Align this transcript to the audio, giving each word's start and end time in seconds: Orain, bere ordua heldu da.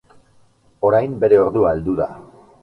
Orain, 0.89 1.13
bere 1.25 1.39
ordua 1.43 1.75
heldu 1.75 1.95
da. 2.01 2.09